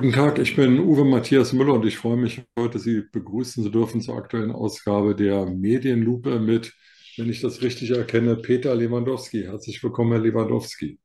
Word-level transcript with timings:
Guten 0.00 0.12
Tag, 0.12 0.38
ich 0.38 0.54
bin 0.54 0.78
Uwe 0.78 1.04
Matthias 1.04 1.52
Müller 1.52 1.74
und 1.74 1.84
ich 1.84 1.98
freue 1.98 2.16
mich 2.16 2.40
heute, 2.56 2.78
Sie 2.78 3.02
begrüßen 3.10 3.64
zu 3.64 3.68
dürfen 3.68 4.00
zur 4.00 4.14
aktuellen 4.14 4.52
Ausgabe 4.52 5.16
der 5.16 5.46
Medienlupe 5.46 6.38
mit, 6.38 6.72
wenn 7.16 7.28
ich 7.28 7.40
das 7.40 7.62
richtig 7.62 7.90
erkenne, 7.90 8.36
Peter 8.36 8.76
Lewandowski. 8.76 9.42
Herzlich 9.42 9.82
willkommen, 9.82 10.12
Herr 10.12 10.20
Lewandowski. 10.20 11.00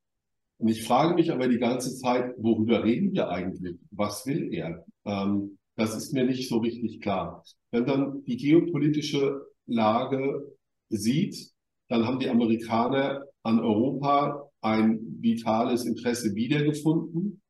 Und 0.59 0.69
ich 0.69 0.85
frage 0.85 1.15
mich 1.15 1.33
aber 1.33 1.49
die 1.49 1.59
ganze 1.59 1.97
Zeit, 1.97 2.35
worüber 2.37 2.85
reden 2.85 3.13
wir 3.13 3.31
eigentlich? 3.31 3.79
Was 3.91 4.27
will 4.27 4.53
er? 4.53 4.85
Ähm, 5.05 5.59
das 5.77 5.97
ist 5.97 6.13
mir 6.13 6.25
nicht 6.25 6.49
so 6.49 6.59
richtig 6.59 7.01
klar. 7.01 7.43
Wenn 7.71 7.87
dann 7.87 8.25
die 8.25 8.37
geopolitische 8.37 9.41
Lage 9.67 10.55
sieht, 10.91 11.53
dann 11.89 12.07
haben 12.07 12.19
die 12.19 12.29
Amerikaner 12.29 13.25
an 13.43 13.61
Europa 13.61 14.51
ein 14.61 15.01
vitales 15.21 15.87
Interesse 15.87 16.35
wiedergefunden 16.35 17.41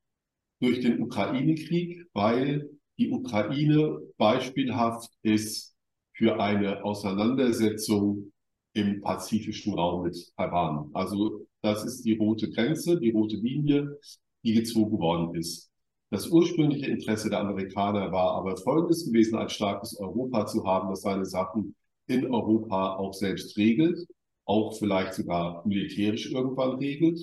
durch 0.61 0.81
den 0.81 1.03
Ukraine-Krieg, 1.03 2.07
weil 2.13 2.71
die 2.99 3.11
Ukraine 3.11 3.99
beispielhaft 4.17 5.11
ist 5.23 5.75
für 6.13 6.41
eine 6.41 6.85
Auseinandersetzung 6.85 8.33
im 8.73 9.01
pazifischen 9.01 9.75
Raum 9.75 10.03
mit 10.03 10.33
Taiwan. 10.37 10.91
Also 10.95 11.47
das 11.63 11.85
ist 11.85 12.05
die 12.05 12.17
rote 12.17 12.51
Grenze, 12.51 12.99
die 12.99 13.11
rote 13.11 13.37
Linie, 13.37 13.99
die 14.45 14.55
gezogen 14.55 14.99
worden 14.99 15.35
ist. 15.35 15.71
Das 16.11 16.29
ursprüngliche 16.29 16.87
Interesse 16.87 17.31
der 17.31 17.41
Amerikaner 17.41 18.11
war 18.11 18.35
aber 18.35 18.57
folgendes 18.57 19.07
gewesen, 19.07 19.39
ein 19.39 19.49
starkes 19.49 19.97
Europa 19.99 20.47
zu 20.47 20.65
haben, 20.65 20.91
das 20.91 21.03
seine 21.03 21.25
Sachen 21.25 21.75
in 22.09 22.27
Europa 22.27 22.97
auch 22.97 23.15
selbst 23.15 23.57
regelt, 23.57 24.07
auch 24.45 24.77
vielleicht 24.77 25.15
sogar 25.15 25.65
militärisch 25.67 26.31
irgendwann 26.33 26.79
regelt 26.79 27.21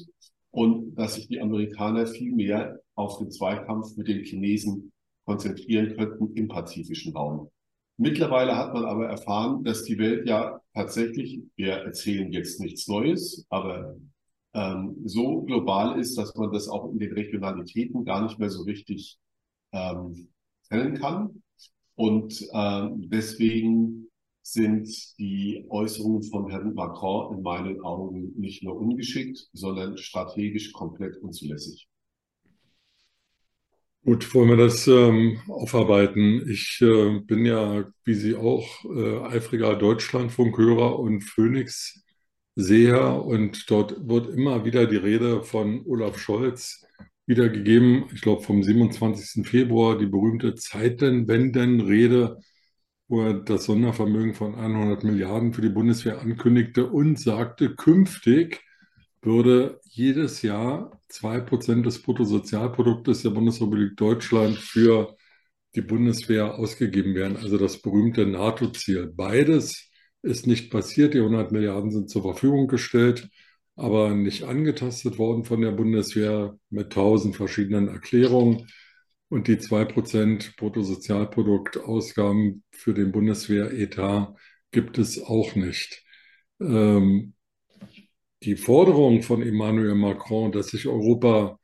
und 0.51 0.95
dass 0.95 1.16
sich 1.16 1.27
die 1.27 1.41
Amerikaner 1.41 2.07
viel 2.07 2.33
mehr 2.33 2.79
auf 2.95 3.19
den 3.19 3.29
Zweikampf 3.29 3.97
mit 3.97 4.07
den 4.07 4.23
Chinesen 4.23 4.91
konzentrieren 5.25 5.95
könnten 5.97 6.33
im 6.35 6.47
pazifischen 6.47 7.13
Raum. 7.13 7.50
Mittlerweile 7.97 8.55
hat 8.55 8.73
man 8.73 8.85
aber 8.85 9.07
erfahren, 9.07 9.63
dass 9.63 9.83
die 9.83 9.97
Welt 9.97 10.27
ja 10.27 10.61
tatsächlich, 10.73 11.41
wir 11.55 11.73
erzählen 11.73 12.31
jetzt 12.31 12.59
nichts 12.59 12.87
Neues, 12.87 13.45
aber 13.49 13.97
ähm, 14.53 14.95
so 15.05 15.41
global 15.41 15.99
ist, 15.99 16.15
dass 16.17 16.35
man 16.35 16.51
das 16.51 16.67
auch 16.67 16.91
in 16.91 16.99
den 16.99 17.13
Regionalitäten 17.13 18.05
gar 18.05 18.23
nicht 18.23 18.37
mehr 18.37 18.51
so 18.51 18.63
richtig 18.63 19.17
ähm, 19.71 20.29
trennen 20.67 20.95
kann. 20.95 21.41
Und 21.95 22.47
ähm, 22.53 23.09
deswegen 23.09 24.07
sind 24.43 24.87
die 25.17 25.65
Äußerungen 25.69 26.23
von 26.23 26.49
Herrn 26.49 26.73
Macron 26.75 27.35
in 27.35 27.41
meinen 27.41 27.81
Augen 27.81 28.31
nicht 28.37 28.63
nur 28.63 28.77
ungeschickt, 28.77 29.49
sondern 29.53 29.97
strategisch 29.97 30.71
komplett 30.71 31.17
unzulässig. 31.17 31.89
Gut, 34.07 34.34
wollen 34.34 34.47
wir 34.51 34.56
das 34.56 34.88
ähm, 34.88 35.41
aufarbeiten. 35.50 36.50
Ich 36.50 36.79
äh, 36.81 37.19
bin 37.19 37.44
ja, 37.45 37.84
wie 38.06 38.13
Sie 38.13 38.38
auch, 38.38 38.85
äh, 38.85 39.19
eifriger 39.35 39.75
Deutschlandfunkhörer 39.75 40.97
und 40.97 41.23
Phoenix-Seher 41.23 43.22
und 43.25 43.69
dort 43.69 44.07
wird 44.07 44.29
immer 44.29 44.63
wieder 44.63 44.85
die 44.88 44.95
Rede 44.95 45.44
von 45.44 45.85
Olaf 45.85 46.19
Scholz 46.19 46.85
wiedergegeben. 47.25 48.06
Ich 48.13 48.22
glaube, 48.22 48.44
vom 48.44 48.63
27. 48.63 49.45
Februar 49.45 49.97
die 49.97 50.06
berühmte 50.06 50.56
Zeitenwenden-Rede, 50.56 52.38
wo 53.09 53.24
er 53.24 53.34
das 53.34 53.66
Sondervermögen 53.66 54.35
von 54.35 54.56
100 54.56 55.03
Milliarden 55.03 55.51
für 55.51 55.62
die 55.62 55.68
Bundeswehr 55.68 56.22
ankündigte 56.22 56.88
und 56.88 57.19
sagte, 57.19 57.75
künftig 57.75 58.62
würde 59.22 59.79
jedes 59.83 60.41
Jahr 60.41 61.01
2% 61.09 61.85
des 61.85 62.01
Bruttosozialproduktes 62.01 63.23
der 63.23 63.31
Bundesrepublik 63.31 63.97
Deutschland 63.97 64.57
für 64.57 65.16
die 65.75 65.81
Bundeswehr 65.81 66.55
ausgegeben 66.55 67.16
werden, 67.16 67.38
also 67.38 67.57
das 67.57 67.81
berühmte 67.81 68.25
NATO-Ziel. 68.25 69.11
Beides 69.16 69.89
ist 70.22 70.47
nicht 70.47 70.72
passiert. 70.72 71.13
Die 71.13 71.19
100 71.19 71.51
Milliarden 71.51 71.91
sind 71.91 72.09
zur 72.09 72.23
Verfügung 72.23 72.67
gestellt, 72.67 73.29
aber 73.75 74.16
nicht 74.16 74.44
angetastet 74.44 75.17
worden 75.17 75.45
von 75.45 75.61
der 75.61 75.72
Bundeswehr 75.72 76.57
mit 76.69 76.94
tausend 76.94 77.35
verschiedenen 77.35 77.88
Erklärungen. 77.88 78.67
Und 79.29 79.47
die 79.47 79.57
2% 79.57 80.56
Bruttosozialproduktausgaben 80.57 82.63
für 82.72 82.94
den 82.94 83.11
Bundeswehretat 83.11 84.33
gibt 84.72 84.97
es 84.97 85.22
auch 85.22 85.56
nicht. 85.56 86.03
Ähm, 86.61 87.33
die 88.43 88.55
Forderung 88.55 89.23
von 89.23 89.41
Emmanuel 89.41 89.95
Macron, 89.95 90.51
dass 90.51 90.67
sich 90.67 90.87
Europa 90.87 91.59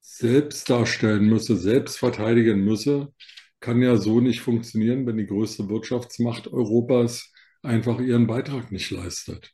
selbst 0.00 0.68
darstellen 0.68 1.26
müsse, 1.28 1.56
selbst 1.56 1.98
verteidigen 1.98 2.64
müsse, 2.64 3.12
kann 3.60 3.80
ja 3.80 3.96
so 3.96 4.20
nicht 4.20 4.40
funktionieren, 4.40 5.06
wenn 5.06 5.16
die 5.16 5.26
größte 5.26 5.68
Wirtschaftsmacht 5.68 6.48
Europas 6.48 7.32
einfach 7.62 8.00
ihren 8.00 8.26
Beitrag 8.26 8.72
nicht 8.72 8.90
leistet. 8.90 9.52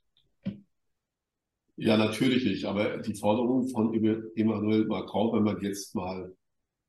Ja, 1.76 1.96
natürlich 1.96 2.44
nicht. 2.44 2.64
Aber 2.64 2.98
die 2.98 3.14
Forderung 3.14 3.68
von 3.68 3.94
Emmanuel 3.94 4.86
Macron, 4.86 5.36
wenn 5.36 5.44
man 5.44 5.60
jetzt 5.60 5.94
mal 5.94 6.34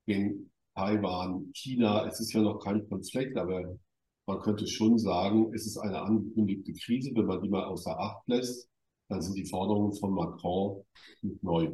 in 0.06 0.50
Taiwan, 0.74 1.52
China, 1.54 2.08
es 2.08 2.20
ist 2.22 2.34
ja 2.34 2.42
noch 2.42 2.60
kein 2.60 2.88
Konflikt, 2.88 3.38
aber 3.38 3.78
man 4.26 4.40
könnte 4.40 4.66
schon 4.66 4.98
sagen, 4.98 5.54
es 5.54 5.68
ist 5.68 5.78
eine 5.78 6.02
angekündigte 6.02 6.74
Krise, 6.74 7.12
wenn 7.14 7.26
man 7.26 7.42
die 7.42 7.50
mal 7.50 7.66
außer 7.66 8.00
Acht 8.00 8.28
lässt 8.28 8.69
dann 9.10 9.22
sind 9.22 9.36
die 9.36 9.46
Forderungen 9.46 9.94
von 9.94 10.14
Macron 10.14 10.84
nicht 11.22 11.44
neu. 11.44 11.72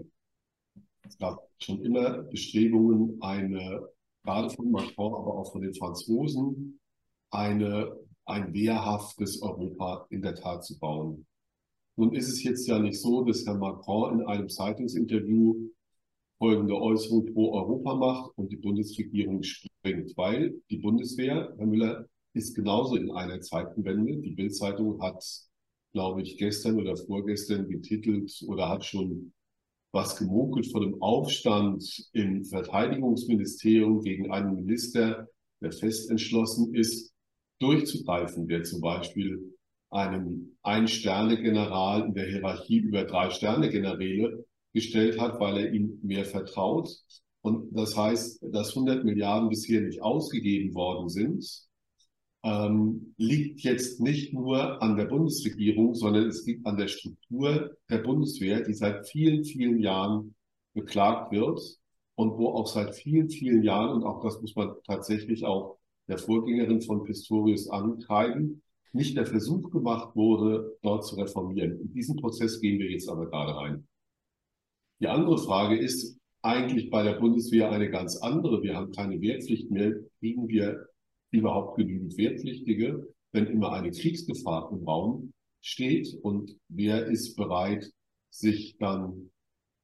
Es 1.08 1.18
gab 1.18 1.48
schon 1.60 1.84
immer 1.84 2.24
Bestrebungen, 2.24 3.22
eine, 3.22 3.88
gerade 4.24 4.50
von 4.50 4.72
Macron, 4.72 5.14
aber 5.14 5.38
auch 5.38 5.52
von 5.52 5.62
den 5.62 5.76
Franzosen, 5.76 6.80
eine, 7.30 7.96
ein 8.26 8.54
wehrhaftes 8.54 9.42
Europa 9.42 10.08
in 10.10 10.22
der 10.22 10.36
Tat 10.36 10.66
zu 10.66 10.80
bauen. 10.80 11.28
Nun 11.98 12.14
ist 12.14 12.30
es 12.30 12.44
jetzt 12.44 12.68
ja 12.68 12.80
nicht 12.80 13.00
so, 13.00 13.24
dass 13.24 13.46
Herr 13.46 13.58
Macron 13.58 14.20
in 14.20 14.26
einem 14.26 14.50
Zeitungsinterview 14.50 15.70
folgende 16.38 16.76
Äußerung 16.76 17.34
pro 17.34 17.54
Europa 17.54 17.96
macht 17.96 18.38
und 18.38 18.52
die 18.52 18.58
Bundesregierung 18.58 19.44
springt, 19.44 20.18
weil 20.18 20.56
die 20.70 20.78
Bundeswehr, 20.78 21.54
Herr 21.58 21.66
Müller, 21.66 22.06
ist 22.34 22.56
genauso 22.56 22.96
in 22.96 23.12
einer 23.12 23.40
Zeitenwende. 23.40 24.18
Die 24.18 24.32
Bildzeitung 24.32 25.02
hat 25.02 25.24
glaube 25.96 26.24
ich, 26.24 26.38
gestern 26.38 26.78
oder 26.78 26.98
vorgestern 26.98 27.70
getitelt 27.70 28.44
oder 28.50 28.68
hat 28.68 28.84
schon 28.84 29.32
was 29.94 30.18
gemunkelt 30.18 30.70
von 30.70 30.82
dem 30.82 31.02
Aufstand 31.02 32.10
im 32.12 32.44
Verteidigungsministerium 32.44 34.02
gegen 34.02 34.30
einen 34.30 34.56
Minister, 34.56 35.30
der 35.62 35.72
fest 35.72 36.12
entschlossen 36.12 36.76
ist, 36.76 37.14
durchzugreifen, 37.60 38.46
der 38.46 38.64
zum 38.64 38.82
Beispiel 38.82 39.56
einen 39.90 40.58
Ein-Sterne-General 40.64 42.08
in 42.08 42.14
der 42.14 42.28
Hierarchie 42.28 42.80
über 42.80 43.06
drei 43.06 43.30
Sterne-Generäle 43.30 44.46
gestellt 44.74 45.18
hat, 45.18 45.40
weil 45.40 45.60
er 45.60 45.72
ihm 45.72 45.98
mehr 46.04 46.26
vertraut. 46.26 46.90
Und 47.40 47.74
das 47.74 47.96
heißt, 47.96 48.44
dass 48.52 48.76
100 48.76 49.06
Milliarden 49.06 49.48
bisher 49.48 49.80
nicht 49.80 50.02
ausgegeben 50.02 50.76
worden 50.76 51.08
sind, 51.08 51.70
ähm, 52.46 53.16
liegt 53.18 53.62
jetzt 53.62 54.00
nicht 54.00 54.32
nur 54.32 54.80
an 54.82 54.96
der 54.96 55.06
Bundesregierung, 55.06 55.96
sondern 55.96 56.28
es 56.28 56.46
liegt 56.46 56.66
an 56.68 56.78
der 56.78 56.88
Struktur 56.88 57.76
der 57.90 57.98
Bundeswehr, 57.98 58.62
die 58.62 58.76
seit 58.76 59.10
vielen, 59.10 59.44
vielen 59.44 59.80
Jahren 59.80 60.36
beklagt 60.76 61.32
wird 61.32 61.60
und 62.14 62.38
wo 62.38 62.50
auch 62.50 62.68
seit 62.68 62.94
vielen, 62.94 63.30
vielen 63.30 63.64
Jahren, 63.64 63.96
und 63.96 64.04
auch 64.04 64.22
das 64.24 64.40
muss 64.42 64.56
man 64.56 64.76
tatsächlich 64.86 65.44
auch 65.44 65.80
der 66.08 66.20
Vorgängerin 66.20 66.82
von 66.82 67.04
Pistorius 67.04 67.68
antreiben, 67.68 68.62
nicht 68.94 69.18
der 69.18 69.26
Versuch 69.26 69.72
gemacht 69.72 70.16
wurde, 70.16 70.78
dort 70.84 71.04
zu 71.04 71.16
reformieren. 71.16 71.82
In 71.82 71.94
diesen 71.94 72.16
Prozess 72.16 72.62
gehen 72.62 72.78
wir 72.80 72.92
jetzt 72.92 73.10
aber 73.10 73.26
gerade 73.26 73.56
rein. 73.56 73.88
Die 75.02 75.08
andere 75.08 75.40
Frage 75.40 75.78
ist 75.78 76.20
eigentlich 76.44 76.92
bei 76.92 77.02
der 77.02 77.14
Bundeswehr 77.14 77.72
eine 77.72 77.90
ganz 77.90 78.18
andere. 78.18 78.62
Wir 78.62 78.76
haben 78.76 78.92
keine 78.92 79.20
Wehrpflicht 79.20 79.72
mehr. 79.72 79.96
Kriegen 80.20 80.48
wir 80.48 80.88
überhaupt 81.36 81.78
genügend 81.78 82.18
Wehrpflichtige, 82.18 83.08
wenn 83.32 83.48
immer 83.48 83.72
eine 83.74 83.92
Kriegsgefahr 83.92 84.72
im 84.72 84.84
Raum 84.88 85.34
steht? 85.62 86.14
Und 86.22 86.56
wer 86.70 87.06
ist 87.06 87.36
bereit, 87.36 87.92
sich 88.30 88.78
dann 88.80 89.32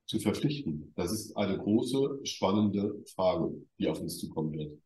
zu 0.06 0.20
verpflichten? 0.20 0.94
Das 0.96 1.12
ist 1.12 1.36
eine 1.38 1.58
große, 1.58 2.20
spannende 2.24 3.04
Frage, 3.16 3.52
die 3.80 3.88
auf 3.88 4.00
uns 4.02 4.18
zukommen 4.18 4.54
wird. 4.54 4.78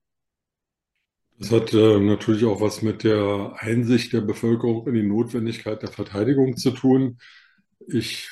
Das 1.38 1.52
hat 1.52 1.74
äh, 1.74 2.00
natürlich 2.00 2.46
auch 2.46 2.62
was 2.62 2.82
mit 2.82 3.04
der 3.04 3.56
Einsicht 3.58 4.14
der 4.14 4.22
Bevölkerung 4.22 4.88
in 4.88 4.94
die 4.94 5.04
Notwendigkeit 5.04 5.82
der 5.82 5.92
Verteidigung 5.92 6.56
zu 6.56 6.72
tun. 6.72 7.18
Ich 7.88 8.30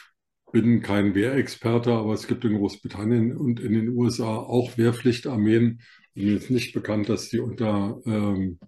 bin 0.54 0.82
kein 0.82 1.14
Wehrexperte, 1.14 1.92
aber 1.92 2.14
es 2.14 2.28
gibt 2.28 2.46
in 2.46 2.58
Großbritannien 2.58 3.36
und 3.36 3.60
in 3.60 3.74
den 3.74 3.90
USA 3.90 4.38
auch 4.38 4.78
Wehrpflichtarmeen. 4.78 5.82
Mir 6.16 6.38
ist 6.38 6.50
nicht 6.50 6.74
bekannt, 6.74 7.10
dass 7.10 7.30
die 7.30 7.40
unter 7.40 8.00
ähm, 8.06 8.60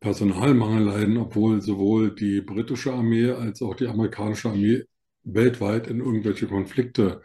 Personalmangel 0.00 0.84
leiden, 0.84 1.16
obwohl 1.18 1.60
sowohl 1.60 2.14
die 2.14 2.40
britische 2.40 2.92
Armee 2.92 3.30
als 3.30 3.62
auch 3.62 3.74
die 3.74 3.86
amerikanische 3.86 4.50
Armee 4.50 4.84
weltweit 5.24 5.88
in 5.88 6.00
irgendwelche 6.00 6.46
Konflikte 6.46 7.22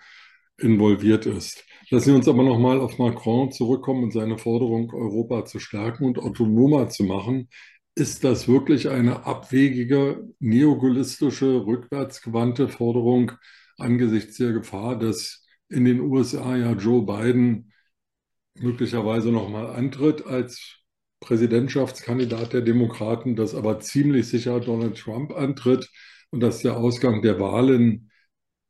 involviert 0.58 1.26
ist. 1.26 1.64
Lassen 1.90 2.06
Sie 2.06 2.16
uns 2.16 2.28
aber 2.28 2.44
nochmal 2.44 2.80
auf 2.80 2.98
Macron 2.98 3.52
zurückkommen 3.52 4.04
und 4.04 4.14
seine 4.14 4.38
Forderung, 4.38 4.94
Europa 4.94 5.46
zu 5.46 5.60
stärken 5.60 6.06
und 6.06 6.20
autonomer 6.20 6.90
zu 6.90 7.04
machen. 7.04 7.50
Ist 7.96 8.24
das 8.24 8.48
wirklich 8.48 8.90
eine 8.90 9.26
abwegige, 9.26 10.24
neogaullistische, 10.40 11.66
rückwärtsgewandte 11.66 12.70
Forderung 12.70 13.34
angesichts 13.78 14.38
der 14.38 14.54
Gefahr, 14.54 14.98
dass 14.98 15.46
in 15.70 15.86
den 15.86 16.00
USA 16.02 16.56
ja 16.56 16.74
Joe 16.74 17.06
Biden 17.06 17.72
möglicherweise 18.56 19.32
nochmal 19.32 19.68
antritt 19.68 20.26
als 20.26 20.78
Präsidentschaftskandidat 21.20 22.54
der 22.54 22.62
Demokraten, 22.62 23.36
dass 23.36 23.56
aber 23.56 23.80
ziemlich 23.80 24.28
sicher 24.28 24.60
Donald 24.60 24.98
Trump 24.98 25.34
antritt 25.34 25.90
und 26.32 26.40
dass 26.40 26.62
der 26.62 26.78
Ausgang 26.78 27.22
der 27.22 27.40
Wahlen 27.40 28.12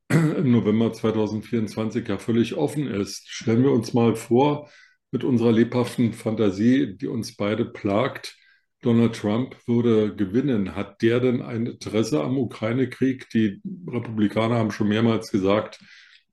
im 0.09 0.51
November 0.51 0.91
2024 0.91 2.07
ja 2.07 2.17
völlig 2.17 2.55
offen 2.55 2.87
ist. 2.87 3.29
Stellen 3.29 3.63
wir 3.63 3.71
uns 3.71 3.93
mal 3.93 4.15
vor, 4.15 4.69
mit 5.11 5.23
unserer 5.23 5.51
lebhaften 5.51 6.13
Fantasie, 6.13 6.97
die 6.97 7.07
uns 7.07 7.35
beide 7.35 7.65
plagt, 7.65 8.37
Donald 8.81 9.15
Trump 9.15 9.55
würde 9.67 10.15
gewinnen. 10.15 10.75
Hat 10.75 11.01
der 11.01 11.19
denn 11.19 11.41
ein 11.41 11.67
Interesse 11.67 12.23
am 12.23 12.37
Ukraine-Krieg? 12.37 13.29
Die 13.29 13.61
Republikaner 13.87 14.55
haben 14.55 14.71
schon 14.71 14.87
mehrmals 14.87 15.31
gesagt, 15.31 15.79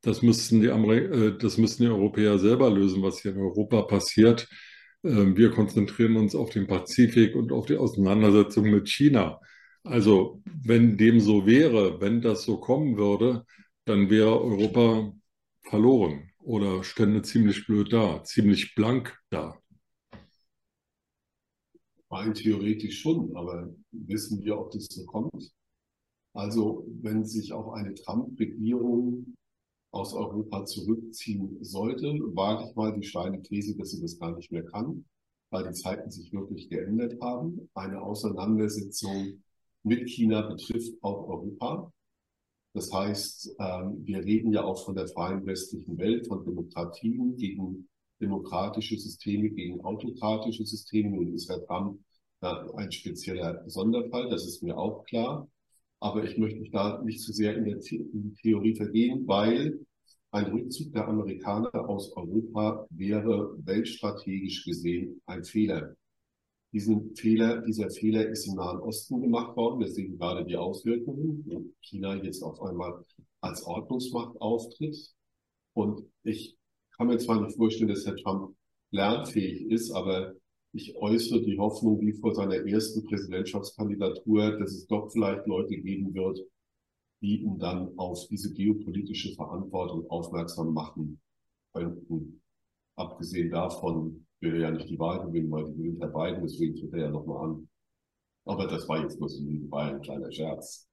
das 0.02 0.22
müssten 0.22 0.60
die, 0.60 0.68
äh, 0.68 1.38
das 1.38 1.58
müssten 1.58 1.84
die 1.84 1.88
Europäer 1.88 2.38
selber 2.38 2.70
lösen, 2.70 3.02
was 3.02 3.20
hier 3.20 3.32
in 3.32 3.38
Europa 3.38 3.82
passiert. 3.82 4.48
Ähm, 5.04 5.36
wir 5.36 5.50
konzentrieren 5.50 6.16
uns 6.16 6.34
auf 6.34 6.50
den 6.50 6.66
Pazifik 6.66 7.34
und 7.36 7.52
auf 7.52 7.66
die 7.66 7.76
Auseinandersetzung 7.76 8.70
mit 8.70 8.88
China. 8.88 9.40
Also 9.84 10.42
wenn 10.44 10.96
dem 10.96 11.20
so 11.20 11.46
wäre, 11.46 12.00
wenn 12.00 12.20
das 12.20 12.42
so 12.42 12.58
kommen 12.58 12.96
würde, 12.96 13.44
dann 13.84 14.10
wäre 14.10 14.40
Europa 14.40 15.12
verloren 15.62 16.30
oder 16.38 16.84
stände 16.84 17.22
ziemlich 17.22 17.66
blöd 17.66 17.92
da, 17.92 18.22
ziemlich 18.24 18.74
blank 18.74 19.18
da. 19.30 19.58
Rein 22.10 22.34
theoretisch 22.34 23.00
schon, 23.00 23.36
aber 23.36 23.74
wissen 23.92 24.42
wir, 24.42 24.58
ob 24.58 24.70
das 24.72 24.86
so 24.86 25.04
kommt? 25.04 25.52
Also 26.32 26.86
wenn 27.02 27.24
sich 27.24 27.52
auch 27.52 27.72
eine 27.72 27.94
Trump-Regierung 27.94 29.36
aus 29.90 30.12
Europa 30.12 30.64
zurückziehen 30.64 31.62
sollte, 31.62 32.06
wage 32.34 32.68
ich 32.68 32.76
mal 32.76 32.92
die 32.92 33.06
steile 33.06 33.42
These, 33.42 33.76
dass 33.76 33.90
sie 33.90 34.00
das 34.00 34.18
gar 34.18 34.36
nicht 34.36 34.52
mehr 34.52 34.64
kann, 34.64 35.04
weil 35.50 35.64
die 35.64 35.74
Zeiten 35.74 36.10
sich 36.10 36.32
wirklich 36.32 36.68
geändert 36.68 37.20
haben. 37.20 37.70
Eine 37.74 38.02
Auseinandersetzung 38.02 39.42
mit 39.82 40.08
China 40.08 40.42
betrifft 40.42 40.92
auch 41.02 41.28
Europa. 41.28 41.92
Das 42.74 42.92
heißt, 42.92 43.56
ähm, 43.58 44.04
wir 44.04 44.24
reden 44.24 44.52
ja 44.52 44.62
auch 44.62 44.84
von 44.84 44.94
der 44.94 45.08
freien 45.08 45.46
westlichen 45.46 45.96
Welt, 45.98 46.26
von 46.26 46.44
Demokratien 46.44 47.36
gegen 47.36 47.88
demokratische 48.20 48.98
Systeme, 48.98 49.50
gegen 49.50 49.80
autokratische 49.80 50.66
Systeme. 50.66 51.10
Nun 51.10 51.34
ist 51.34 51.48
Herr 51.48 51.64
Trump 51.64 51.98
ein 52.40 52.92
spezieller 52.92 53.68
Sonderfall, 53.68 54.28
das 54.30 54.46
ist 54.46 54.62
mir 54.62 54.78
auch 54.78 55.04
klar. 55.04 55.48
Aber 56.00 56.24
ich 56.24 56.38
möchte 56.38 56.60
mich 56.60 56.70
da 56.70 57.02
nicht 57.02 57.20
zu 57.20 57.32
sehr 57.32 57.56
in, 57.56 57.64
der 57.64 57.80
Theorie 57.80 58.76
vergehen, 58.76 59.26
weil 59.26 59.80
ein 60.30 60.46
Rückzug 60.46 60.92
der 60.92 61.08
Amerikaner 61.08 61.88
aus 61.88 62.12
Europa 62.14 62.86
wäre 62.90 63.56
weltstrategisch 63.64 64.64
gesehen 64.64 65.20
ein 65.26 65.44
Fehler. 65.44 65.94
Diesen 66.72 67.16
Fehler, 67.16 67.62
dieser 67.62 67.88
Fehler 67.90 68.28
ist 68.28 68.46
im 68.46 68.56
Nahen 68.56 68.80
Osten 68.80 69.22
gemacht 69.22 69.56
worden. 69.56 69.86
Sehen 69.88 70.18
gerade 70.18 70.44
die 70.44 70.56
Auswirkungen, 70.56 71.74
China 71.80 72.14
jetzt 72.22 72.42
auf 72.42 72.60
einmal 72.60 73.04
als 73.40 73.62
Ordnungsmacht 73.64 74.38
auftritt. 74.40 75.14
Und 75.72 76.02
ich 76.24 76.56
kann 76.96 77.06
mir 77.06 77.18
zwar 77.18 77.40
nicht 77.40 77.56
vorstellen, 77.56 77.88
dass 77.88 78.04
Herr 78.04 78.16
Trump 78.16 78.54
lernfähig 78.90 79.70
ist, 79.70 79.90
aber 79.92 80.34
ich 80.72 80.96
äußere 80.96 81.42
die 81.42 81.58
Hoffnung, 81.58 82.00
wie 82.00 82.12
vor 82.12 82.34
seiner 82.34 82.56
ersten 82.66 83.04
Präsidentschaftskandidatur, 83.04 84.58
dass 84.58 84.72
es 84.72 84.86
doch 84.86 85.10
vielleicht 85.10 85.46
Leute 85.46 85.76
geben 85.76 86.14
wird, 86.14 86.40
die 87.20 87.42
ihn 87.42 87.58
dann 87.58 87.96
auf 87.98 88.26
diese 88.28 88.52
geopolitische 88.52 89.34
Verantwortung 89.34 90.08
aufmerksam 90.10 90.72
machen 90.72 91.20
könnten. 91.72 92.42
Abgesehen 92.96 93.50
davon 93.50 94.26
will 94.40 94.54
er 94.54 94.60
ja 94.60 94.70
nicht 94.70 94.88
die 94.88 94.98
Wahl 94.98 95.24
gewinnen, 95.26 95.50
weil 95.50 95.66
die 95.66 95.76
gewinnt 95.76 96.00
Herr 96.00 96.08
Biden, 96.08 96.42
deswegen 96.42 96.76
tritt 96.76 96.92
er 96.92 97.00
ja 97.00 97.10
nochmal 97.10 97.50
an. 97.50 97.68
Aber 98.44 98.66
das 98.66 98.88
war 98.88 99.02
jetzt 99.02 99.18
nur 99.18 99.28
so 99.28 99.42
ein 99.72 100.00
kleiner 100.00 100.30
Scherz. 100.32 100.88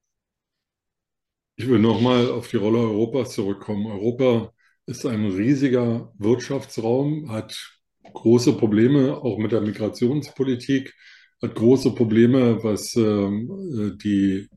Ich 1.57 1.69
will 1.69 1.79
nochmal 1.79 2.29
auf 2.31 2.49
die 2.49 2.57
Rolle 2.57 2.79
Europas 2.79 3.33
zurückkommen. 3.33 3.85
Europa 3.87 4.53
ist 4.87 5.05
ein 5.05 5.25
riesiger 5.25 6.13
Wirtschaftsraum, 6.17 7.31
hat 7.31 7.74
große 8.13 8.53
Probleme 8.53 9.17
auch 9.17 9.37
mit 9.37 9.51
der 9.51 9.61
Migrationspolitik, 9.61 10.93
hat 11.41 11.55
große 11.55 11.93
Probleme, 11.95 12.63
was 12.63 12.95
ähm, 12.95 13.97
die 14.01 14.47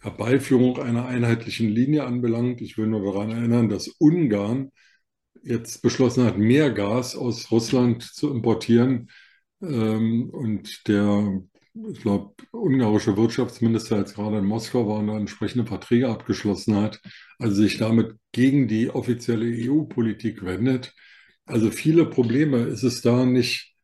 Herbeiführung 0.00 0.78
einer 0.80 1.06
einheitlichen 1.06 1.68
Linie 1.68 2.04
anbelangt. 2.04 2.60
Ich 2.60 2.76
will 2.76 2.88
nur 2.88 3.04
daran 3.04 3.30
erinnern, 3.30 3.68
dass 3.68 3.88
Ungarn 3.88 4.72
jetzt 5.42 5.82
beschlossen 5.82 6.24
hat, 6.24 6.38
mehr 6.38 6.70
Gas 6.70 7.16
aus 7.16 7.50
Russland 7.50 8.02
zu 8.02 8.30
importieren. 8.30 9.10
Ähm, 9.62 10.30
und 10.30 10.88
der, 10.88 11.42
ich 11.90 12.00
glaube, 12.00 12.34
ungarische 12.52 13.16
Wirtschaftsminister 13.16 13.98
jetzt 13.98 14.14
gerade 14.14 14.38
in 14.38 14.44
Moskau 14.44 14.88
war 14.88 14.98
und 14.98 15.06
da 15.08 15.16
entsprechende 15.16 15.66
Verträge 15.66 16.08
abgeschlossen 16.08 16.76
hat, 16.76 17.00
also 17.38 17.54
sich 17.54 17.78
damit 17.78 18.16
gegen 18.32 18.68
die 18.68 18.90
offizielle 18.90 19.46
EU-Politik 19.46 20.44
wendet. 20.44 20.94
Also 21.46 21.70
viele 21.70 22.06
Probleme 22.06 22.58
ist 22.58 22.82
es 22.82 23.02
da 23.02 23.24
nicht 23.26 23.74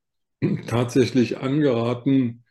tatsächlich 0.67 1.39
angeraten, 1.39 2.45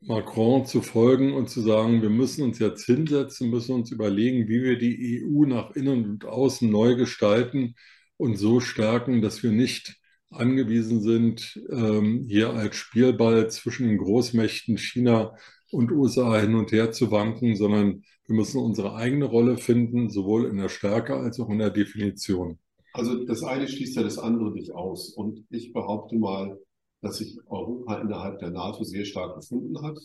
Macron 0.00 0.64
zu 0.66 0.80
folgen 0.80 1.34
und 1.34 1.50
zu 1.50 1.60
sagen, 1.60 2.02
wir 2.02 2.10
müssen 2.10 2.44
uns 2.44 2.58
jetzt 2.58 2.84
hinsetzen, 2.86 3.50
müssen 3.50 3.74
uns 3.74 3.90
überlegen, 3.90 4.48
wie 4.48 4.62
wir 4.62 4.78
die 4.78 5.22
EU 5.24 5.44
nach 5.44 5.72
innen 5.72 6.04
und 6.04 6.24
außen 6.24 6.70
neu 6.70 6.94
gestalten 6.94 7.74
und 8.16 8.36
so 8.36 8.60
stärken, 8.60 9.22
dass 9.22 9.42
wir 9.42 9.50
nicht 9.50 9.96
angewiesen 10.30 11.00
sind, 11.02 11.60
ähm, 11.70 12.26
hier 12.28 12.50
als 12.52 12.76
Spielball 12.76 13.50
zwischen 13.50 13.88
den 13.88 13.98
Großmächten 13.98 14.78
China 14.78 15.34
und 15.70 15.90
USA 15.90 16.38
hin 16.40 16.54
und 16.54 16.72
her 16.72 16.92
zu 16.92 17.10
wanken, 17.10 17.56
sondern 17.56 18.04
wir 18.26 18.36
müssen 18.36 18.60
unsere 18.60 18.94
eigene 18.94 19.24
Rolle 19.24 19.56
finden, 19.58 20.10
sowohl 20.10 20.46
in 20.46 20.58
der 20.58 20.68
Stärke 20.68 21.16
als 21.16 21.40
auch 21.40 21.48
in 21.50 21.58
der 21.58 21.70
Definition. 21.70 22.58
Also 22.98 23.24
das 23.24 23.44
eine 23.44 23.68
schließt 23.68 23.94
ja 23.94 24.02
das 24.02 24.18
andere 24.18 24.50
nicht 24.50 24.72
aus. 24.72 25.10
Und 25.10 25.46
ich 25.50 25.72
behaupte 25.72 26.16
mal, 26.16 26.58
dass 27.00 27.18
sich 27.18 27.38
Europa 27.46 28.00
innerhalb 28.00 28.40
der 28.40 28.50
NATO 28.50 28.82
sehr 28.82 29.04
stark 29.04 29.36
gefunden 29.36 29.80
hat. 29.82 29.96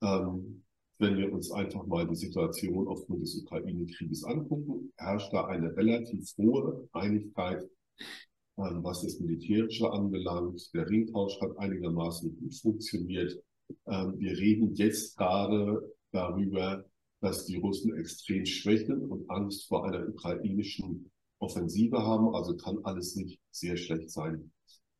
Ähm, 0.00 0.64
wenn 0.96 1.18
wir 1.18 1.30
uns 1.30 1.52
einfach 1.52 1.84
mal 1.86 2.08
die 2.08 2.16
Situation 2.16 2.88
aufgrund 2.88 3.24
des 3.24 3.42
Ukraine-Krieges 3.42 4.24
angucken, 4.24 4.90
herrscht 4.96 5.34
da 5.34 5.44
eine 5.48 5.76
relativ 5.76 6.34
hohe 6.38 6.88
Einigkeit, 6.92 7.62
ähm, 8.56 8.82
was 8.82 9.02
das 9.02 9.20
Militärische 9.20 9.92
anbelangt. 9.92 10.72
Der 10.72 10.88
Ringtausch 10.88 11.38
hat 11.42 11.58
einigermaßen 11.58 12.34
gut 12.40 12.54
funktioniert. 12.54 13.38
Ähm, 13.86 14.18
wir 14.18 14.32
reden 14.38 14.74
jetzt 14.76 15.18
gerade 15.18 15.92
darüber, 16.10 16.86
dass 17.20 17.44
die 17.44 17.56
Russen 17.56 17.94
extrem 17.98 18.46
schwächeln 18.46 19.04
und 19.10 19.28
Angst 19.28 19.68
vor 19.68 19.84
einer 19.84 20.08
ukrainischen 20.08 21.12
Offensive 21.42 21.98
haben. 21.98 22.34
Also 22.34 22.56
kann 22.56 22.78
alles 22.84 23.16
nicht 23.16 23.40
sehr 23.50 23.76
schlecht 23.76 24.10
sein. 24.10 24.52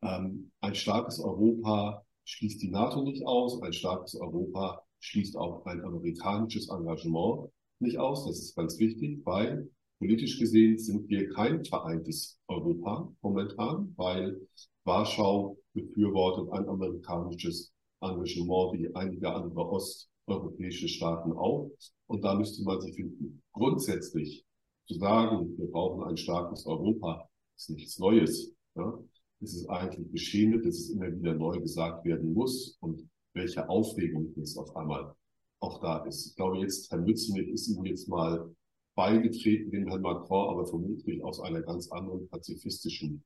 Ähm, 0.02 0.50
ein 0.60 0.74
starkes 0.74 1.20
Europa 1.20 2.04
schließt 2.24 2.62
die 2.62 2.70
NATO 2.70 3.02
nicht 3.02 3.24
aus. 3.26 3.62
Ein 3.62 3.72
starkes 3.72 4.14
Europa 4.14 4.82
schließt 5.00 5.36
auch 5.36 5.64
ein 5.66 5.82
amerikanisches 5.84 6.68
Engagement 6.68 7.50
nicht 7.78 7.98
aus. 7.98 8.26
Das 8.26 8.38
ist 8.38 8.56
ganz 8.56 8.78
wichtig, 8.78 9.20
weil 9.24 9.70
politisch 9.98 10.38
gesehen 10.38 10.78
sind 10.78 11.08
wir 11.08 11.28
kein 11.30 11.64
vereintes 11.64 12.38
Europa 12.48 13.12
momentan, 13.22 13.92
weil 13.96 14.40
Warschau 14.84 15.56
befürwortet 15.74 16.52
ein 16.52 16.68
amerikanisches 16.68 17.72
Engagement 18.00 18.72
wie 18.74 18.94
einige 18.94 19.32
andere 19.32 19.68
osteuropäische 19.68 20.88
Staaten 20.88 21.32
auch. 21.32 21.70
Und 22.06 22.24
da 22.24 22.34
müsste 22.34 22.64
man 22.64 22.80
sich 22.80 22.94
finden. 22.94 23.42
Grundsätzlich 23.52 24.44
zu 24.86 24.94
sagen, 24.94 25.56
wir 25.58 25.70
brauchen 25.70 26.04
ein 26.04 26.16
starkes 26.16 26.66
Europa, 26.66 27.28
ist 27.56 27.70
nichts 27.70 27.98
Neues. 27.98 28.52
Ja? 28.74 28.98
Es 29.40 29.54
ist 29.54 29.68
eigentlich 29.68 30.10
geschehen, 30.12 30.62
dass 30.62 30.74
es 30.76 30.90
immer 30.90 31.12
wieder 31.12 31.34
neu 31.34 31.58
gesagt 31.60 32.04
werden 32.04 32.32
muss 32.32 32.76
und 32.80 33.08
welche 33.34 33.68
Aufregung 33.68 34.32
jetzt 34.36 34.56
auf 34.56 34.74
einmal 34.76 35.14
auch 35.60 35.80
da 35.80 36.04
ist. 36.04 36.26
Ich 36.26 36.36
glaube, 36.36 36.58
jetzt 36.58 36.90
Herr 36.90 36.98
Mützenich 36.98 37.48
ist 37.48 37.68
ihm 37.68 37.84
jetzt 37.84 38.08
mal 38.08 38.54
beigetreten, 38.94 39.70
dem 39.70 39.88
Herrn 39.88 40.02
Macron, 40.02 40.50
aber 40.50 40.66
vermutlich 40.66 41.22
aus 41.24 41.40
einer 41.40 41.62
ganz 41.62 41.90
anderen 41.90 42.28
pazifistischen 42.28 43.24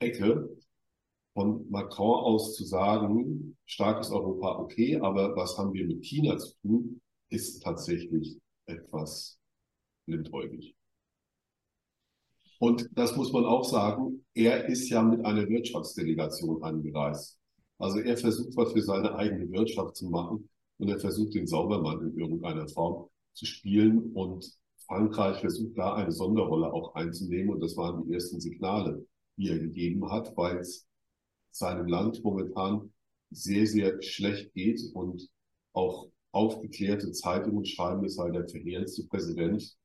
Ecke. 0.00 0.56
Von 1.32 1.68
Macron 1.70 2.24
aus 2.24 2.56
zu 2.56 2.64
sagen, 2.64 3.56
starkes 3.64 4.10
Europa, 4.10 4.58
okay, 4.58 4.96
aber 4.96 5.34
was 5.36 5.56
haben 5.56 5.72
wir 5.72 5.86
mit 5.86 6.04
China 6.04 6.36
zu 6.36 6.54
tun, 6.60 7.00
ist 7.30 7.62
tatsächlich 7.62 8.38
etwas 8.66 9.40
blindäugig. 10.06 10.74
Und 12.60 12.90
das 12.92 13.16
muss 13.16 13.32
man 13.32 13.46
auch 13.46 13.64
sagen, 13.64 14.22
er 14.34 14.68
ist 14.68 14.90
ja 14.90 15.02
mit 15.02 15.24
einer 15.24 15.48
Wirtschaftsdelegation 15.48 16.62
angereist. 16.62 17.38
Also 17.78 18.00
er 18.00 18.18
versucht 18.18 18.54
was 18.54 18.72
für 18.74 18.82
seine 18.82 19.14
eigene 19.14 19.50
Wirtschaft 19.50 19.96
zu 19.96 20.10
machen 20.10 20.46
und 20.76 20.88
er 20.90 21.00
versucht 21.00 21.34
den 21.34 21.46
Saubermann 21.46 22.02
in 22.02 22.18
irgendeiner 22.18 22.68
Form 22.68 23.08
zu 23.32 23.46
spielen 23.46 24.12
und 24.12 24.44
Frankreich 24.86 25.38
versucht 25.40 25.78
da 25.78 25.94
eine 25.94 26.12
Sonderrolle 26.12 26.70
auch 26.70 26.94
einzunehmen 26.94 27.54
und 27.54 27.60
das 27.60 27.78
waren 27.78 28.06
die 28.06 28.12
ersten 28.12 28.40
Signale, 28.40 29.06
die 29.38 29.48
er 29.48 29.58
gegeben 29.58 30.10
hat, 30.10 30.36
weil 30.36 30.58
es 30.58 30.86
seinem 31.52 31.86
Land 31.86 32.22
momentan 32.22 32.92
sehr, 33.30 33.66
sehr 33.66 34.02
schlecht 34.02 34.52
geht 34.52 34.82
und 34.92 35.30
auch 35.72 36.10
aufgeklärte 36.32 37.10
Zeitungen 37.12 37.64
schreiben, 37.64 38.04
es 38.04 38.16
sei 38.16 38.30
der 38.30 38.46
verheerendste 38.46 39.06
Präsident, 39.06 39.78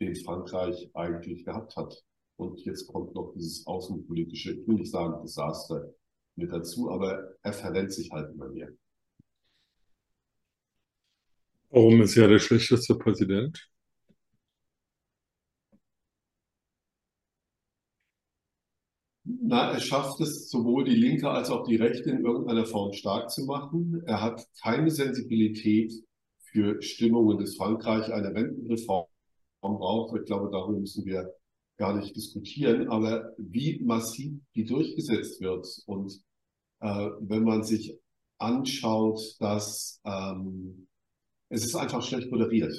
den 0.00 0.16
Frankreich 0.16 0.90
eigentlich 0.92 1.44
gehabt 1.44 1.76
hat. 1.76 2.02
Und 2.36 2.60
jetzt 2.64 2.86
kommt 2.86 3.14
noch 3.14 3.32
dieses 3.34 3.66
außenpolitische, 3.66 4.52
ich 4.52 4.66
will 4.66 4.76
nicht 4.76 4.90
sagen 4.90 5.22
Desaster 5.22 5.92
mit 6.36 6.52
dazu, 6.52 6.90
aber 6.90 7.34
er 7.42 7.52
verrennt 7.52 7.92
sich 7.92 8.10
halt 8.10 8.32
immer 8.32 8.48
mehr. 8.48 8.68
Warum 11.70 12.02
ist 12.02 12.16
er 12.16 12.28
der 12.28 12.38
schlechteste 12.38 12.94
Präsident? 12.94 13.68
Na, 19.24 19.72
er 19.72 19.80
schafft 19.80 20.20
es, 20.20 20.50
sowohl 20.50 20.84
die 20.84 20.94
Linke 20.94 21.28
als 21.28 21.50
auch 21.50 21.66
die 21.66 21.76
Rechte 21.76 22.10
in 22.10 22.24
irgendeiner 22.24 22.66
Form 22.66 22.92
stark 22.92 23.30
zu 23.30 23.44
machen. 23.44 24.02
Er 24.06 24.22
hat 24.22 24.46
keine 24.62 24.90
Sensibilität 24.90 25.92
für 26.38 26.80
Stimmungen 26.80 27.38
des 27.38 27.56
Frankreich 27.56 28.12
einer 28.12 28.32
Rentenreform 28.34 29.06
braucht. 29.60 30.16
Ich 30.18 30.26
glaube, 30.26 30.48
darüber 30.52 30.78
müssen 30.78 31.04
wir 31.04 31.32
gar 31.76 31.94
nicht 31.96 32.16
diskutieren. 32.16 32.88
Aber 32.88 33.32
wie 33.38 33.82
massiv 33.82 34.40
die 34.54 34.64
durchgesetzt 34.64 35.40
wird 35.40 35.66
und 35.86 36.12
äh, 36.80 37.10
wenn 37.20 37.44
man 37.44 37.62
sich 37.62 37.98
anschaut, 38.38 39.20
dass 39.40 40.00
ähm, 40.04 40.88
es 41.48 41.64
ist 41.64 41.76
einfach 41.76 42.02
schlecht 42.02 42.30
moderiert. 42.30 42.74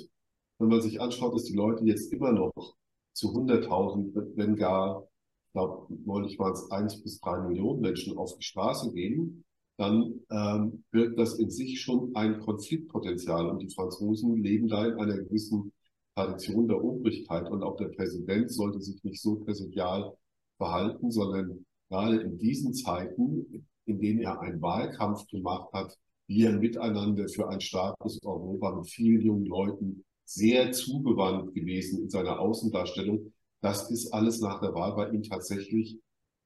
Wenn 0.60 0.70
man 0.70 0.82
sich 0.82 1.00
anschaut, 1.02 1.34
dass 1.34 1.44
die 1.44 1.56
Leute 1.56 1.86
jetzt 1.86 2.12
immer 2.12 2.32
noch 2.32 2.76
zu 3.14 3.30
100.000, 3.30 4.36
wenn 4.36 4.56
gar, 4.56 5.08
ich 5.48 5.54
glaube, 5.54 5.94
neulich 6.06 6.38
waren 6.38 6.54
es 6.54 6.70
eins 6.72 7.02
bis 7.02 7.20
drei 7.20 7.40
Millionen 7.48 7.82
Menschen 7.82 8.18
auf 8.18 8.36
die 8.38 8.44
Straße 8.44 8.92
gehen, 8.94 9.44
dann 9.78 10.22
ähm, 10.32 10.84
birgt 10.92 11.20
das 11.20 11.38
in 11.38 11.52
sich 11.52 11.82
schon 11.82 12.16
ein 12.16 12.40
Konfliktpotenzial. 12.40 13.48
Und 13.48 13.60
die 13.60 13.74
Franzosen 13.74 14.42
leben 14.42 14.68
da 14.68 14.86
in 14.86 14.96
einer 14.96 15.18
gewissen 15.18 15.72
Tradition 16.18 16.68
der 16.68 16.84
Obrigkeit. 16.84 17.50
Und 17.52 17.62
auch 17.62 17.78
der 17.78 17.90
Präsident 17.90 18.52
sollte 18.52 18.82
sich 18.82 19.04
nicht 19.04 19.22
so 19.22 19.36
präsidial 19.36 20.14
verhalten, 20.58 21.12
sondern 21.12 21.64
gerade 21.90 22.18
in 22.18 22.40
diesen 22.40 22.74
Zeiten, 22.74 23.68
in 23.86 24.00
denen 24.00 24.22
er 24.22 24.42
einen 24.42 24.60
Wahlkampf 24.62 25.28
gemacht 25.28 25.72
hat, 25.74 25.96
wir 26.26 26.52
miteinander 26.52 27.30
für 27.30 27.48
ein 27.50 27.62
starkes 27.62 28.20
Europa 28.24 28.76
mit 28.76 28.90
vielen 28.90 29.22
jungen 29.22 29.46
Leuten 29.46 30.04
sehr 30.26 30.72
zugewandt 30.72 31.54
gewesen 31.54 32.02
in 32.02 32.10
seiner 32.10 32.40
Außendarstellung. 32.40 33.32
Das 33.62 33.90
ist 33.92 34.12
alles 34.12 34.42
nach 34.42 34.60
der 34.60 34.74
Wahl 34.74 34.96
bei 34.96 35.10
ihm 35.12 35.24
tatsächlich 35.24 36.00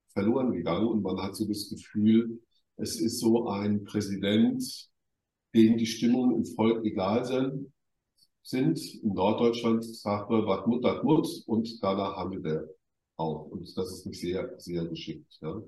verloren 0.10 0.52
gegangen 0.52 0.88
und 0.88 1.02
man 1.02 1.20
hat 1.22 1.36
so 1.36 1.48
das 1.48 1.70
Gefühl, 1.70 2.42
es 2.76 3.00
ist 3.00 3.20
so 3.20 3.48
ein 3.48 3.86
Präsident, 3.86 4.90
dem 5.56 5.78
die 5.78 5.86
Stimmungen 5.86 6.36
im 6.36 6.46
Volk 6.46 6.86
egal 6.86 7.26
sind. 7.26 7.72
Sind. 8.44 8.80
In 9.04 9.14
Norddeutschland 9.14 9.84
sagt 9.84 10.30
man, 10.30 10.46
was 10.46 10.66
Mut, 10.68 10.84
das 10.84 11.04
Mut 11.04 11.28
und 11.46 11.82
danach 11.82 12.30
der 12.44 12.68
auch. 13.18 13.46
Und 13.46 13.78
das 13.78 13.92
ist 13.92 14.06
nicht 14.06 14.20
sehr, 14.20 14.54
sehr 14.58 14.86
geschickt. 14.86 15.38
Ja. 15.42 15.62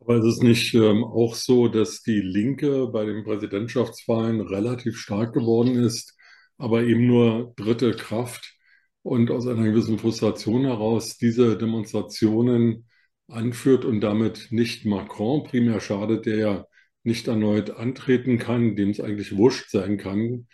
Aber 0.00 0.16
ist 0.16 0.24
es 0.24 0.40
nicht 0.40 0.74
ähm, 0.74 1.04
auch 1.04 1.34
so, 1.34 1.68
dass 1.68 2.02
die 2.02 2.20
Linke 2.20 2.88
bei 2.88 3.04
den 3.04 3.24
Präsidentschaftswahlen 3.24 4.40
relativ 4.40 4.98
stark 4.98 5.32
geworden 5.32 5.76
ist, 5.76 6.16
aber 6.58 6.82
eben 6.82 7.06
nur 7.06 7.52
dritte 7.56 7.92
Kraft 7.92 8.54
und 9.02 9.30
aus 9.30 9.46
einer 9.46 9.64
gewissen 9.64 9.98
Frustration 9.98 10.62
heraus 10.64 11.18
diese 11.18 11.56
Demonstrationen 11.56 12.88
anführt 13.28 13.84
und 13.84 14.00
damit 14.00 14.48
nicht 14.50 14.84
Macron 14.84 15.44
primär 15.44 15.80
schadet, 15.80 16.26
der 16.26 16.36
ja 16.36 16.66
nicht 17.04 17.28
erneut 17.28 17.70
antreten 17.70 18.38
kann, 18.38 18.76
dem 18.76 18.90
es 18.90 19.00
eigentlich 19.00 19.36
wurscht 19.36 19.70
sein 19.70 19.98
kann, 19.98 20.48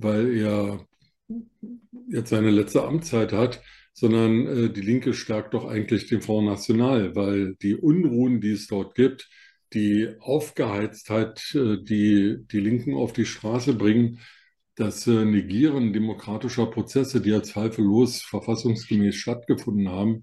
weil 0.00 0.36
er 0.36 0.86
jetzt 2.08 2.30
seine 2.30 2.50
letzte 2.50 2.84
Amtszeit 2.84 3.32
hat, 3.32 3.62
sondern 3.92 4.46
äh, 4.46 4.70
die 4.70 4.80
Linke 4.80 5.14
stärkt 5.14 5.54
doch 5.54 5.66
eigentlich 5.66 6.06
den 6.08 6.22
Front 6.22 6.46
National, 6.46 7.14
weil 7.16 7.54
die 7.56 7.76
Unruhen, 7.76 8.40
die 8.40 8.52
es 8.52 8.66
dort 8.66 8.94
gibt, 8.94 9.28
die 9.74 10.08
Aufgeheiztheit, 10.20 11.54
äh, 11.54 11.82
die 11.82 12.38
die 12.50 12.60
Linken 12.60 12.94
auf 12.94 13.12
die 13.12 13.26
Straße 13.26 13.74
bringen, 13.74 14.20
das 14.76 15.06
äh, 15.06 15.24
Negieren 15.24 15.92
demokratischer 15.92 16.66
Prozesse, 16.66 17.20
die 17.20 17.30
ja 17.30 17.42
zweifellos 17.42 18.22
verfassungsgemäß 18.22 19.14
stattgefunden 19.16 19.88
haben, 19.90 20.22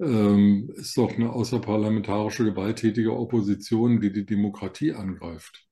ähm, 0.00 0.70
ist 0.74 0.96
doch 0.96 1.12
eine 1.14 1.32
außerparlamentarische 1.32 2.44
gewalttätige 2.44 3.12
Opposition, 3.16 4.00
die 4.00 4.12
die 4.12 4.26
Demokratie 4.26 4.92
angreift. 4.92 5.66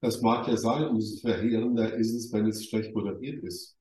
Das 0.00 0.22
mag 0.22 0.46
ja 0.46 0.56
sein, 0.56 0.88
umso 0.88 1.20
verheerender 1.20 1.94
ist 1.94 2.14
es, 2.14 2.32
wenn 2.32 2.46
es 2.46 2.64
schlecht 2.66 2.94
moderiert 2.94 3.42
ist. 3.42 3.76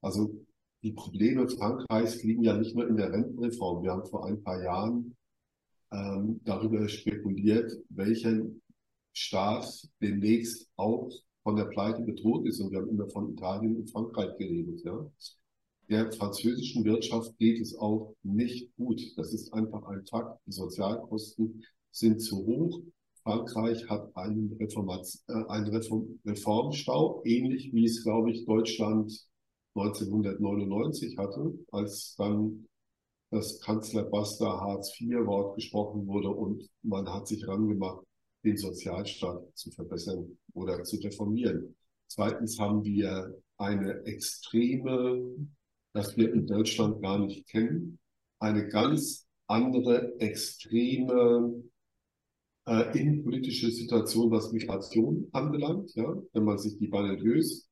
Also 0.00 0.44
die 0.82 0.92
Probleme 0.92 1.48
Frankreichs 1.48 2.22
liegen 2.22 2.44
ja 2.44 2.56
nicht 2.56 2.74
nur 2.74 2.88
in 2.88 2.96
der 2.96 3.12
Rentenreform. 3.12 3.82
Wir 3.82 3.90
haben 3.90 4.06
vor 4.06 4.26
ein 4.26 4.42
paar 4.42 4.62
Jahren 4.62 5.16
ähm, 5.92 6.40
darüber 6.44 6.88
spekuliert, 6.88 7.72
welcher 7.88 8.46
Staat 9.12 9.88
demnächst 10.00 10.70
auch 10.76 11.10
von 11.42 11.56
der 11.56 11.64
Pleite 11.64 12.02
bedroht 12.02 12.46
ist. 12.46 12.60
Und 12.60 12.70
wir 12.70 12.78
haben 12.78 12.88
immer 12.88 13.08
von 13.10 13.32
Italien 13.32 13.76
und 13.76 13.90
Frankreich 13.90 14.36
geredet. 14.38 14.82
Ja? 14.84 15.10
Der 15.88 16.12
französischen 16.12 16.84
Wirtschaft 16.84 17.36
geht 17.38 17.60
es 17.60 17.76
auch 17.76 18.14
nicht 18.22 18.74
gut. 18.76 19.00
Das 19.16 19.34
ist 19.34 19.52
einfach 19.52 19.84
ein 19.88 20.06
Fakt. 20.06 20.40
Die 20.46 20.52
Sozialkosten 20.52 21.64
sind 21.90 22.20
zu 22.20 22.46
hoch. 22.46 22.80
Frankreich 23.22 23.88
hat 23.88 24.14
einen, 24.16 24.56
Reformat 24.58 25.06
äh, 25.28 25.44
einen 25.48 25.68
Reform 25.68 26.20
Reformstau, 26.26 27.22
ähnlich 27.24 27.72
wie 27.72 27.84
es, 27.84 28.02
glaube 28.02 28.30
ich, 28.30 28.44
Deutschland 28.46 29.12
1999 29.74 31.16
hatte, 31.16 31.54
als 31.70 32.14
dann 32.16 32.66
das 33.30 33.60
Kanzlerbuster 33.60 34.60
Hartz-IV-Wort 34.60 35.56
gesprochen 35.56 36.06
wurde 36.06 36.30
und 36.30 36.68
man 36.82 37.08
hat 37.08 37.28
sich 37.28 37.46
rangemacht, 37.46 38.04
den 38.44 38.56
Sozialstaat 38.56 39.44
zu 39.54 39.70
verbessern 39.70 40.36
oder 40.54 40.82
zu 40.82 40.96
reformieren. 40.96 41.76
Zweitens 42.08 42.58
haben 42.58 42.82
wir 42.82 43.40
eine 43.58 44.04
extreme, 44.04 45.36
das 45.92 46.16
wir 46.16 46.32
in 46.32 46.46
Deutschland 46.46 47.02
gar 47.02 47.18
nicht 47.18 47.46
kennen, 47.46 47.98
eine 48.40 48.66
ganz 48.68 49.26
andere 49.46 50.18
extreme 50.18 51.62
äh, 52.70 52.96
innenpolitische 52.96 53.68
Situation, 53.72 54.30
was 54.30 54.52
Migration 54.52 55.28
anbelangt. 55.32 55.92
Ja? 55.96 56.14
Wenn 56.32 56.44
man 56.44 56.56
sich 56.56 56.78
die 56.78 56.86
Banlieues 56.86 57.68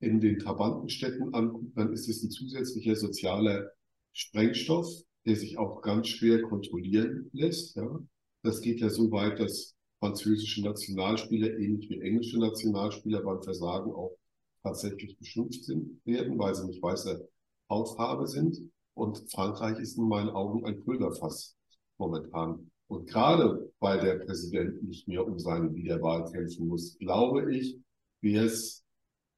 in 0.00 0.20
den 0.20 0.38
Trabantenstädten 0.38 1.32
anguckt, 1.32 1.76
dann 1.76 1.94
ist 1.94 2.08
es 2.10 2.22
ein 2.22 2.30
zusätzlicher 2.30 2.94
sozialer 2.94 3.70
Sprengstoff, 4.12 4.86
der 5.24 5.36
sich 5.36 5.56
auch 5.56 5.80
ganz 5.80 6.08
schwer 6.08 6.42
kontrollieren 6.42 7.30
lässt. 7.32 7.76
Ja. 7.76 7.98
Das 8.42 8.60
geht 8.60 8.80
ja 8.80 8.90
so 8.90 9.10
weit, 9.10 9.40
dass 9.40 9.74
französische 9.98 10.62
Nationalspieler, 10.62 11.58
ähnlich 11.58 11.88
wie 11.88 12.00
englische 12.02 12.38
Nationalspieler 12.38 13.22
beim 13.22 13.42
Versagen 13.42 13.92
auch 13.92 14.14
tatsächlich 14.62 15.18
beschimpft 15.18 15.64
sind, 15.64 16.04
werden, 16.04 16.38
weil 16.38 16.54
sie 16.54 16.66
nicht 16.66 16.82
weiße 16.82 17.26
Hautfarbe 17.70 18.26
sind. 18.26 18.58
Und 18.92 19.24
Frankreich 19.32 19.78
ist 19.78 19.96
in 19.96 20.06
meinen 20.06 20.28
Augen 20.28 20.66
ein 20.66 20.84
Pulverfass 20.84 21.56
momentan. 21.96 22.70
Und 22.86 23.08
gerade 23.08 23.72
weil 23.80 24.00
der 24.00 24.24
Präsident 24.24 24.82
nicht 24.82 25.08
mehr 25.08 25.26
um 25.26 25.38
seine 25.38 25.74
Wiederwahl 25.74 26.30
kämpfen 26.30 26.68
muss, 26.68 26.96
glaube 26.98 27.54
ich, 27.54 27.78
wäre 28.20 28.46
es 28.46 28.84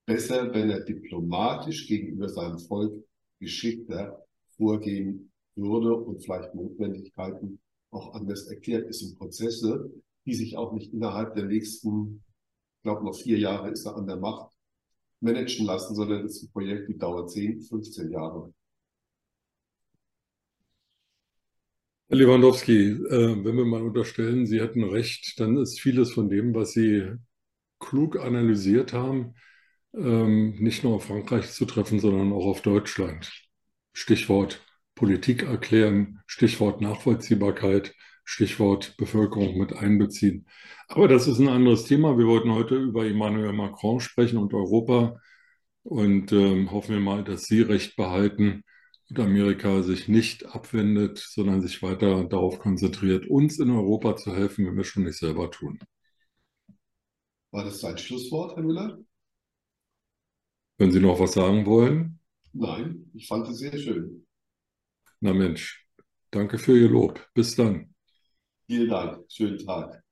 besser, 0.05 0.53
wenn 0.55 0.71
er 0.71 0.81
diplomatisch 0.81 1.87
gegenüber 1.87 2.29
seinem 2.29 2.59
Volk 2.59 3.05
geschickter 3.41 4.25
vorgehen 4.57 5.33
würde 5.55 5.95
und 5.95 6.23
vielleicht 6.23 6.55
Notwendigkeiten 6.55 7.61
auch 7.91 8.15
anders 8.15 8.47
erklärt. 8.47 8.89
Es 8.89 9.01
sind 9.01 9.19
Prozesse, 9.19 9.91
die 10.25 10.35
sich 10.35 10.57
auch 10.57 10.73
nicht 10.73 10.93
innerhalb 10.93 11.35
der 11.35 11.47
nächsten, 11.47 12.23
ich 12.77 12.83
glaube 12.83 13.05
noch 13.05 13.17
vier 13.17 13.39
Jahre 13.39 13.71
ist 13.71 13.87
er 13.87 13.97
an 13.97 14.07
der 14.07 14.17
Macht, 14.17 14.53
managen 15.21 15.67
lassen, 15.67 15.95
sondern 15.95 16.25
es 16.25 16.37
ist 16.37 16.45
ein 16.45 16.53
Projekt, 16.53 16.89
die 16.89 16.99
dauert 16.99 17.31
10, 17.31 17.63
15 17.63 18.11
Jahre. 18.11 18.53
Herr 22.09 22.19
Lewandowski, 22.19 22.91
äh, 22.91 23.45
wenn 23.45 23.57
wir 23.57 23.65
mal 23.65 23.83
unterstellen, 23.83 24.47
Sie 24.47 24.61
hätten 24.61 24.85
recht, 24.85 25.41
dann 25.41 25.57
ist 25.57 25.81
vieles 25.81 26.13
von 26.13 26.29
dem, 26.29 26.55
was 26.55 26.73
Sie 26.73 27.05
klug 27.81 28.19
analysiert 28.21 28.93
haben, 28.93 29.35
ähm, 29.95 30.55
nicht 30.61 30.85
nur 30.85 30.95
auf 30.95 31.07
Frankreich 31.07 31.51
zu 31.51 31.65
treffen, 31.65 31.99
sondern 31.99 32.33
auch 32.33 32.47
auf 32.47 32.63
Deutschland. 32.63 33.33
Stichwort 33.93 34.65
Politik 34.95 35.43
erklären, 35.45 36.21
Stichwort 36.27 36.81
Nachvollziehbarkeit, 36.81 37.93
Stichwort 38.25 38.97
Bevölkerung 38.99 39.59
mit 39.59 39.73
einbeziehen. 39.75 40.47
Aber 40.89 41.09
das 41.09 41.27
ist 41.27 41.41
ein 41.41 41.49
anderes 41.49 41.85
Thema. 41.85 42.17
Wir 42.19 42.27
wollten 42.27 42.53
heute 42.53 42.77
über 42.77 43.05
Emmanuel 43.07 43.53
Macron 43.53 44.01
sprechen 44.01 44.39
und 44.39 44.55
Europa 44.55 45.21
und 45.83 46.33
ähm, 46.33 46.71
hoffen 46.71 46.95
wir 46.95 47.01
mal, 47.01 47.25
dass 47.25 47.47
Sie 47.47 47.63
recht 47.63 47.97
behalten 47.97 48.63
und 49.11 49.19
Amerika 49.21 49.83
sich 49.83 50.09
nicht 50.09 50.47
abwendet, 50.47 51.19
sondern 51.19 51.63
sich 51.63 51.83
weiter 51.83 52.25
darauf 52.25 52.59
konzentriert, 52.59 53.27
uns 53.27 53.59
in 53.59 53.71
Europa 53.71 54.17
zu 54.17 54.35
helfen, 54.35 54.67
wenn 54.67 54.75
wir 54.75 54.83
es 54.83 54.89
schon 54.89 55.05
nicht 55.05 55.19
selber 55.19 55.51
tun. 55.51 55.79
War 57.51 57.65
das 57.65 57.81
sein 57.81 57.99
Schlusswort, 57.99 58.57
Herr 58.57 58.63
Müller? 58.63 58.99
Wenn 60.79 60.91
Sie 60.91 61.01
noch 61.01 61.21
was 61.21 61.33
sagen 61.33 61.67
wollen? 61.67 62.19
Nein, 62.53 63.11
ich 63.15 63.27
fand 63.27 63.49
es 63.49 63.59
sehr 63.59 63.77
schön. 63.79 64.27
Na 65.21 65.33
Mensch, 65.33 65.87
danke 66.31 66.59
für 66.59 66.79
Ihr 66.79 66.89
Lob. 66.89 67.27
Bis 67.35 67.55
dann. 67.57 67.95
Vielen 68.67 68.89
Dank. 68.89 69.25
Schönen 69.29 69.59
Tag. 69.59 70.05